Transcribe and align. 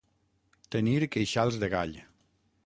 Tenir 0.75 1.09
queixals 1.17 1.61
de 1.65 1.71
gall. 1.75 1.95